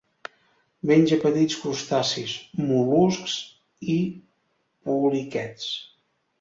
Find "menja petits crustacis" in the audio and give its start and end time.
0.91-2.33